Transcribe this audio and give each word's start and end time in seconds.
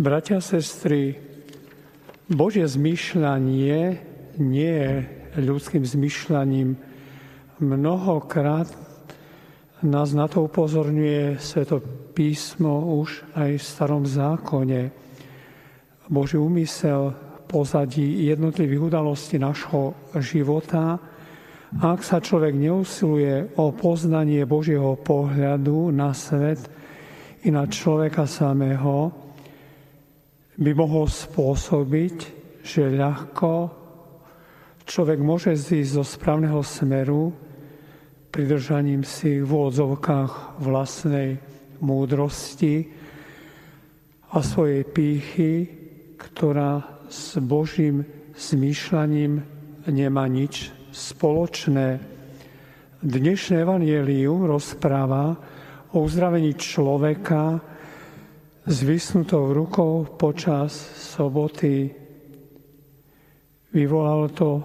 Bratia 0.00 0.40
sestry, 0.40 1.12
Božie 2.24 2.64
zmýšľanie 2.64 4.00
nie 4.40 4.72
je 4.72 5.04
ľudským 5.36 5.84
zmyšľaním. 5.84 6.72
Mnohokrát 7.60 8.64
nás 9.84 10.16
na 10.16 10.24
to 10.24 10.48
upozorňuje 10.48 11.36
Sveto 11.36 11.84
písmo 12.16 12.96
už 12.96 13.28
aj 13.36 13.60
v 13.60 13.68
starom 13.76 14.08
zákone. 14.08 14.88
Boží 16.08 16.40
úmysel 16.40 17.12
pozadí 17.44 18.24
jednotlivých 18.24 18.80
udalostí 18.80 19.36
našho 19.36 19.92
života. 20.16 20.96
Ak 21.76 22.00
sa 22.08 22.24
človek 22.24 22.56
neusiluje 22.56 23.52
o 23.60 23.68
poznanie 23.76 24.48
Božieho 24.48 24.96
pohľadu 24.96 25.92
na 25.92 26.16
svet 26.16 26.72
i 27.44 27.52
na 27.52 27.68
človeka 27.68 28.24
samého, 28.24 29.28
by 30.60 30.70
mohol 30.76 31.08
spôsobiť, 31.08 32.16
že 32.60 32.92
ľahko 32.92 33.72
človek 34.84 35.18
môže 35.24 35.56
zísť 35.56 35.90
zo 35.96 36.04
správneho 36.04 36.60
smeru 36.60 37.32
pridržaním 38.30 39.02
si 39.02 39.42
v 39.42 39.48
úvodzovkách 39.48 40.62
vlastnej 40.62 41.40
múdrosti 41.82 42.86
a 44.30 44.38
svojej 44.38 44.86
pýchy, 44.86 45.52
ktorá 46.14 47.02
s 47.10 47.42
Božím 47.42 48.06
zmýšľaním 48.38 49.42
nemá 49.90 50.30
nič 50.30 50.70
spoločné. 50.94 51.98
Dnešné 53.02 53.66
evanielium 53.66 54.46
rozpráva 54.46 55.34
o 55.90 56.06
uzdravení 56.06 56.54
človeka, 56.54 57.58
s 58.70 58.86
vysnutou 58.86 59.50
rukou 59.50 60.06
počas 60.14 60.70
soboty. 60.94 61.90
Vyvolalo 63.74 64.30
to 64.30 64.62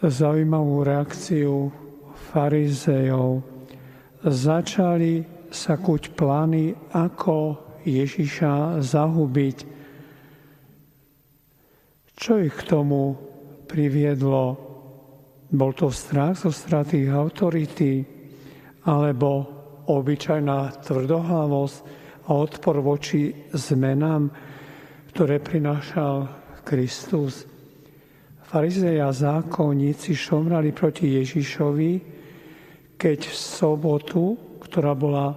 zaujímavú 0.00 0.80
reakciu 0.80 1.68
farizejov. 2.32 3.44
Začali 4.24 5.20
sa 5.52 5.76
kuť 5.76 6.16
plány, 6.16 6.72
ako 6.96 7.60
Ježiša 7.84 8.80
zahubiť. 8.80 9.58
Čo 12.16 12.40
ich 12.40 12.56
k 12.56 12.64
tomu 12.72 13.20
priviedlo? 13.68 14.56
Bol 15.52 15.76
to 15.76 15.92
strach 15.92 16.40
zo 16.40 16.48
straty 16.48 17.04
autority 17.04 18.00
alebo 18.88 19.44
obyčajná 19.92 20.80
tvrdohlavosť, 20.88 22.00
a 22.26 22.30
odpor 22.30 22.78
voči 22.78 23.34
zmenám, 23.50 24.30
ktoré 25.10 25.42
prinášal 25.42 26.30
Kristus. 26.62 27.44
Farizeja 28.46 29.08
a 29.08 29.16
zákonníci 29.16 30.12
šomrali 30.14 30.70
proti 30.76 31.18
Ježišovi, 31.18 31.92
keď 33.00 33.18
v 33.26 33.34
sobotu, 33.34 34.36
ktorá 34.62 34.94
bola 34.94 35.34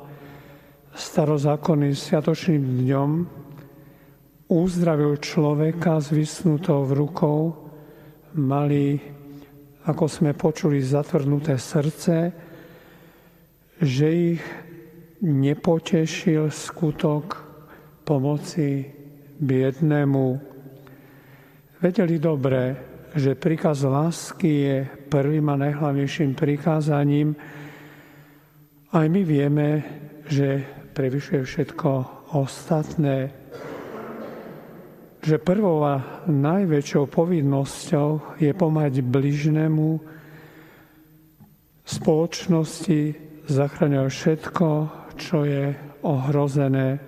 starozákonným 0.94 1.96
sviatočným 1.96 2.64
dňom, 2.86 3.12
uzdravil 4.52 5.18
človeka 5.18 5.98
s 5.98 6.14
vysnutou 6.14 6.86
v 6.86 6.92
rukou, 7.02 7.40
mali, 8.38 9.00
ako 9.90 10.06
sme 10.06 10.38
počuli, 10.38 10.84
zatvrdnuté 10.84 11.58
srdce, 11.58 12.16
že 13.82 14.08
ich 14.08 14.44
nepotešil 15.22 16.52
skutok 16.52 17.44
pomoci 18.04 18.86
biednému. 19.40 20.26
Vedeli 21.80 22.16
dobre, 22.20 22.76
že 23.16 23.40
príkaz 23.40 23.88
lásky 23.88 24.52
je 24.52 24.78
prvým 25.08 25.48
a 25.48 25.56
najhlavnejším 25.56 26.36
prikázaním. 26.36 27.36
Aj 28.92 29.08
my 29.08 29.22
vieme, 29.24 29.68
že 30.28 30.64
prevyšuje 30.96 31.42
všetko 31.44 31.90
ostatné, 32.36 33.32
že 35.26 35.42
prvou 35.42 35.82
a 35.82 36.24
najväčšou 36.30 37.10
povinnosťou 37.10 38.38
je 38.38 38.52
pomáhať 38.54 39.02
bližnému 39.02 39.98
spoločnosti, 41.86 43.02
zachraňovať 43.46 44.12
všetko, 44.12 44.68
čo 45.18 45.48
je 45.48 45.72
ohrozené, 46.06 47.00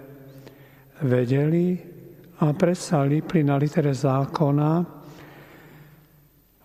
vedeli 1.04 1.78
a 2.42 2.54
predsa 2.54 3.06
lipli 3.06 3.46
na 3.46 3.58
litere 3.62 3.94
zákona 3.94 4.72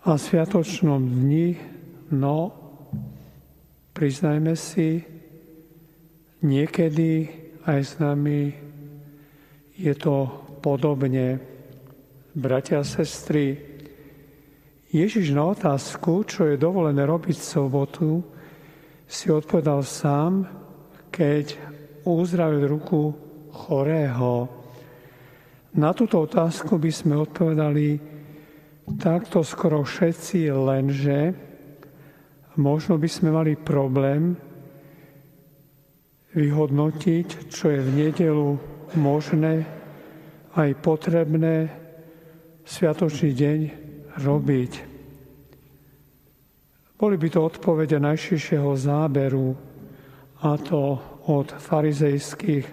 a 0.02 0.10
sviatočnom 0.19 0.98
dni, 0.98 1.48
no, 2.16 2.36
priznajme 3.92 4.54
si, 4.56 5.04
niekedy 6.42 7.10
aj 7.69 7.81
s 7.81 7.92
nami 8.02 8.41
je 9.78 9.94
to 9.94 10.26
podobne. 10.58 11.38
Bratia 12.32 12.81
a 12.81 12.88
sestry, 12.88 13.60
Ježiš 14.92 15.32
na 15.32 15.52
otázku, 15.52 16.25
čo 16.25 16.48
je 16.48 16.60
dovolené 16.60 17.04
robiť 17.04 17.36
v 17.36 17.48
sobotu, 17.48 18.10
si 19.08 19.28
odpovedal 19.28 19.84
sám, 19.84 20.62
keď 21.12 21.61
uzdravil 22.09 22.65
ruku 22.73 23.12
chorého. 23.53 24.49
Na 25.77 25.93
túto 25.93 26.25
otázku 26.25 26.81
by 26.81 26.89
sme 26.89 27.21
odpovedali 27.21 28.00
takto 28.97 29.45
skoro 29.45 29.84
všetci, 29.84 30.49
lenže 30.49 31.19
možno 32.56 32.97
by 32.97 33.09
sme 33.09 33.31
mali 33.33 33.53
problém 33.56 34.37
vyhodnotiť, 36.33 37.53
čo 37.53 37.69
je 37.69 37.81
v 37.81 37.91
nedelu 37.93 38.56
možné 38.97 39.65
aj 40.56 40.71
potrebné 40.81 41.69
sviatočný 42.65 43.31
deň 43.33 43.61
robiť. 44.21 44.73
Boli 46.97 47.17
by 47.19 47.29
to 47.33 47.41
odpovede 47.43 47.99
najširšieho 47.99 48.71
záberu 48.79 49.72
a 50.42 50.58
to 50.58 50.98
od 51.30 51.54
farizejských 51.54 52.66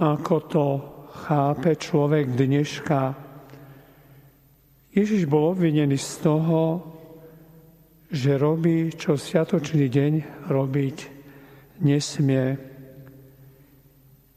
ako 0.00 0.34
to 0.48 0.80
chápe 1.28 1.76
človek 1.76 2.32
dneška. 2.32 3.12
Ježiš 4.92 5.24
bol 5.28 5.56
obvinený 5.56 5.96
z 6.00 6.16
toho, 6.24 6.92
že 8.12 8.36
robí, 8.36 8.92
čo 8.92 9.16
sviatočný 9.16 9.88
deň 9.88 10.12
robiť 10.52 10.96
nesmie. 11.80 12.60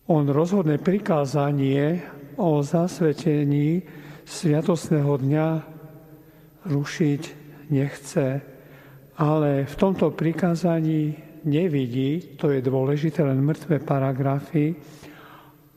On 0.07 0.23
rozhodné 0.23 0.79
prikázanie 0.79 1.99
o 2.39 2.63
zasvetení 2.63 3.83
sviatosného 4.25 5.13
dňa 5.21 5.47
rušiť 6.65 7.21
nechce, 7.69 8.41
ale 9.15 9.49
v 9.63 9.75
tomto 9.77 10.11
prikázaní 10.11 11.15
nevidí, 11.45 12.35
to 12.35 12.49
je 12.49 12.59
dôležité, 12.59 13.21
len 13.21 13.45
mŕtve 13.45 13.79
paragrafy, 13.85 14.75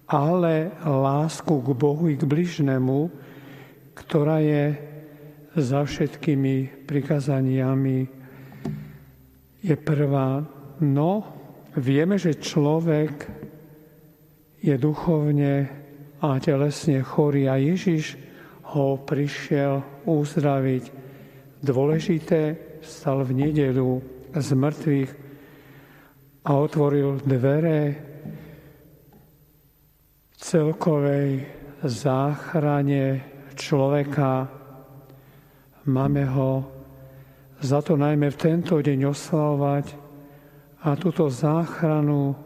ale 0.09 0.73
lásku 0.83 1.53
k 1.53 1.69
Bohu 1.77 2.09
i 2.09 2.17
k 2.17 2.25
bližnému, 2.25 2.99
ktorá 3.93 4.41
je 4.41 4.73
za 5.53 5.85
všetkými 5.85 6.89
prikázaniami 6.89 7.99
je 9.61 9.77
prvá. 9.77 10.41
No, 10.81 11.11
vieme, 11.77 12.17
že 12.17 12.41
človek 12.41 13.29
je 14.63 14.75
duchovne 14.81 15.69
a 16.19 16.39
telesne 16.43 17.03
chorý 17.05 17.47
a 17.47 17.61
Ježiš 17.61 18.28
ho 18.75 19.01
prišiel 19.01 20.05
uzdraviť. 20.05 20.85
Dôležité 21.65 22.57
stal 22.85 23.25
v 23.25 23.33
nedelu 23.49 23.99
z 24.37 24.49
mŕtvych 24.53 25.11
a 26.45 26.51
otvoril 26.55 27.21
dvere 27.25 27.81
celkovej 30.39 31.45
záchrane 31.83 33.21
človeka. 33.59 34.47
Máme 35.89 36.25
ho 36.31 36.51
za 37.59 37.83
to 37.83 37.99
najmä 37.99 38.31
v 38.31 38.39
tento 38.39 38.79
deň 38.79 39.11
oslavovať 39.11 39.87
a 40.87 40.95
túto 40.95 41.27
záchranu 41.27 42.39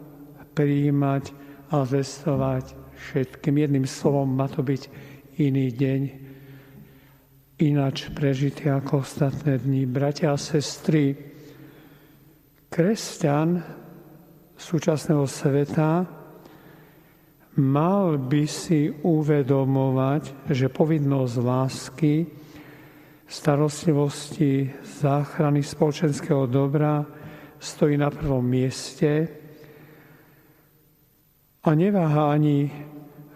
prijímať 0.56 1.36
a 1.68 1.84
zvestovať 1.84 2.72
všetkým. 2.96 3.54
Jedným 3.60 3.84
slovom 3.84 4.32
má 4.32 4.48
to 4.48 4.64
byť 4.64 5.11
iný 5.40 5.72
deň, 5.72 6.00
ináč 7.62 8.12
prežitý 8.12 8.68
ako 8.68 9.00
ostatné 9.00 9.56
dni. 9.56 9.88
Bratia 9.88 10.34
a 10.34 10.40
sestry, 10.40 11.16
Kresťan 12.72 13.60
súčasného 14.56 15.28
sveta 15.28 16.08
mal 17.60 18.16
by 18.16 18.44
si 18.48 18.88
uvedomovať, 18.88 20.48
že 20.48 20.72
povinnosť 20.72 21.34
lásky, 21.36 22.14
starostlivosti, 23.28 24.72
záchrany 24.80 25.60
spoločenského 25.60 26.48
dobra 26.48 27.04
stojí 27.60 28.00
na 28.00 28.08
prvom 28.08 28.44
mieste 28.44 29.28
a 31.62 31.70
neváha 31.76 32.32
ani 32.32 32.72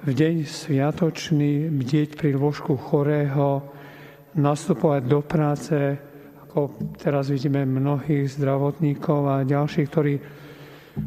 v 0.07 0.15
deň 0.15 0.47
sviatočný 0.47 1.67
bdieť 1.67 2.15
pri 2.15 2.39
lôžku 2.39 2.79
chorého, 2.79 3.59
nastupovať 4.39 5.03
do 5.03 5.19
práce, 5.19 5.75
ako 6.47 6.79
teraz 6.95 7.27
vidíme 7.27 7.67
mnohých 7.67 8.39
zdravotníkov 8.39 9.21
a 9.27 9.43
ďalších, 9.43 9.89
ktorí 9.91 10.15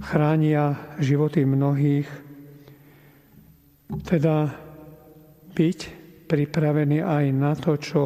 chránia 0.03 0.75
životy 0.99 1.47
mnohých, 1.47 2.11
teda 4.03 4.51
byť 5.55 5.79
pripravený 6.27 6.99
aj 6.99 7.25
na 7.31 7.55
to, 7.55 7.79
čo 7.79 8.03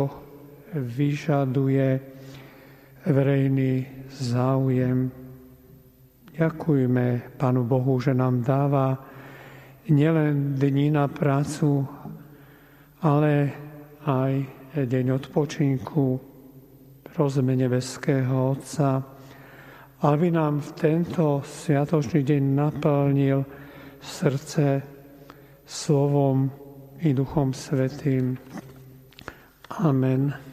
vyžaduje 0.77 1.89
verejný 3.09 3.73
záujem. 4.13 5.09
Ďakujme 6.37 7.33
Pánu 7.41 7.65
Bohu, 7.65 7.97
že 7.97 8.13
nám 8.13 8.45
dáva 8.45 9.12
nielen 9.89 10.55
dní 10.55 10.91
na 10.91 11.07
prácu, 11.07 11.87
ale 13.01 13.51
aj 14.05 14.31
deň 14.75 15.05
odpočinku, 15.11 16.19
rozme 17.17 17.55
nebeského 17.55 18.57
Otca, 18.57 19.03
aby 20.03 20.31
nám 20.31 20.59
v 20.59 20.71
tento 20.75 21.39
sviatočný 21.45 22.23
deň 22.23 22.43
naplnil 22.55 23.39
srdce 24.03 24.83
slovom 25.63 26.51
i 26.99 27.13
Duchom 27.13 27.53
Svetým. 27.53 28.35
Amen. 29.79 30.52